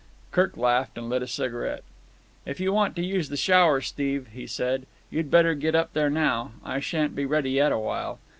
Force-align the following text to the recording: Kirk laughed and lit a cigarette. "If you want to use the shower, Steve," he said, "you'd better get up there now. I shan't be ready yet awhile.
Kirk 0.31 0.57
laughed 0.57 0.97
and 0.97 1.11
lit 1.11 1.21
a 1.21 1.27
cigarette. 1.27 1.83
"If 2.43 2.59
you 2.59 2.73
want 2.73 2.95
to 2.95 3.05
use 3.05 3.29
the 3.29 3.37
shower, 3.37 3.81
Steve," 3.81 4.29
he 4.33 4.47
said, 4.47 4.87
"you'd 5.11 5.29
better 5.29 5.53
get 5.53 5.75
up 5.75 5.93
there 5.93 6.09
now. 6.09 6.53
I 6.65 6.79
shan't 6.79 7.15
be 7.15 7.27
ready 7.27 7.51
yet 7.51 7.71
awhile. 7.71 8.17